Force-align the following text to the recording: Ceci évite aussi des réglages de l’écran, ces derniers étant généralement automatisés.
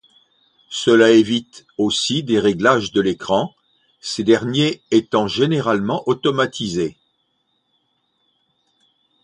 Ceci 0.71 1.03
évite 1.19 1.67
aussi 1.77 2.23
des 2.23 2.39
réglages 2.39 2.91
de 2.91 3.01
l’écran, 3.01 3.53
ces 3.99 4.23
derniers 4.23 4.81
étant 4.89 5.27
généralement 5.27 6.01
automatisés. 6.09 6.97